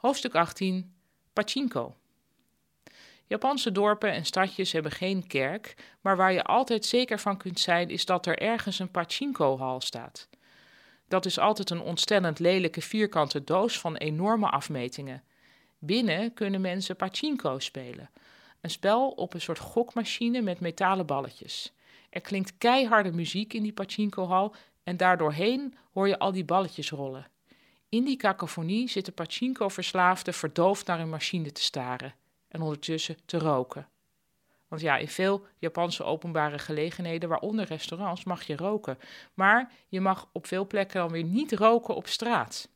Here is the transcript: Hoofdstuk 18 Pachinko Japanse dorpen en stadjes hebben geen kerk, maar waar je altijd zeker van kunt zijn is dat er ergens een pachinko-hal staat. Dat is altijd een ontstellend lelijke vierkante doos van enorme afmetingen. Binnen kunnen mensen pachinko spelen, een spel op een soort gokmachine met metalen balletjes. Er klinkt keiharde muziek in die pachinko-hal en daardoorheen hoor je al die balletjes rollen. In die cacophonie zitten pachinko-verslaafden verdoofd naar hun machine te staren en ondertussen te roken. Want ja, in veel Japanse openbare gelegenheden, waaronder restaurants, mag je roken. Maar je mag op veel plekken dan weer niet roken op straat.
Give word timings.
Hoofdstuk 0.00 0.34
18 0.34 0.94
Pachinko 1.32 1.96
Japanse 3.26 3.72
dorpen 3.72 4.12
en 4.12 4.24
stadjes 4.24 4.72
hebben 4.72 4.92
geen 4.92 5.26
kerk, 5.26 5.74
maar 6.00 6.16
waar 6.16 6.32
je 6.32 6.44
altijd 6.44 6.84
zeker 6.84 7.18
van 7.18 7.36
kunt 7.36 7.60
zijn 7.60 7.88
is 7.88 8.04
dat 8.04 8.26
er 8.26 8.38
ergens 8.38 8.78
een 8.78 8.90
pachinko-hal 8.90 9.80
staat. 9.80 10.28
Dat 11.08 11.26
is 11.26 11.38
altijd 11.38 11.70
een 11.70 11.80
ontstellend 11.80 12.38
lelijke 12.38 12.80
vierkante 12.80 13.44
doos 13.44 13.80
van 13.80 13.96
enorme 13.96 14.50
afmetingen. 14.50 15.22
Binnen 15.78 16.34
kunnen 16.34 16.60
mensen 16.60 16.96
pachinko 16.96 17.58
spelen, 17.58 18.10
een 18.60 18.70
spel 18.70 19.10
op 19.10 19.34
een 19.34 19.40
soort 19.40 19.58
gokmachine 19.58 20.40
met 20.40 20.60
metalen 20.60 21.06
balletjes. 21.06 21.72
Er 22.10 22.20
klinkt 22.20 22.58
keiharde 22.58 23.12
muziek 23.12 23.52
in 23.52 23.62
die 23.62 23.72
pachinko-hal 23.72 24.54
en 24.82 24.96
daardoorheen 24.96 25.74
hoor 25.92 26.08
je 26.08 26.18
al 26.18 26.32
die 26.32 26.44
balletjes 26.44 26.90
rollen. 26.90 27.30
In 27.90 28.04
die 28.04 28.16
cacophonie 28.16 28.88
zitten 28.88 29.14
pachinko-verslaafden 29.14 30.34
verdoofd 30.34 30.86
naar 30.86 30.98
hun 30.98 31.08
machine 31.08 31.52
te 31.52 31.62
staren 31.62 32.14
en 32.48 32.60
ondertussen 32.60 33.16
te 33.24 33.38
roken. 33.38 33.88
Want 34.68 34.82
ja, 34.82 34.96
in 34.96 35.08
veel 35.08 35.46
Japanse 35.58 36.04
openbare 36.04 36.58
gelegenheden, 36.58 37.28
waaronder 37.28 37.66
restaurants, 37.66 38.24
mag 38.24 38.42
je 38.42 38.56
roken. 38.56 38.98
Maar 39.34 39.72
je 39.88 40.00
mag 40.00 40.28
op 40.32 40.46
veel 40.46 40.66
plekken 40.66 41.00
dan 41.00 41.10
weer 41.10 41.24
niet 41.24 41.52
roken 41.52 41.94
op 41.94 42.06
straat. 42.06 42.68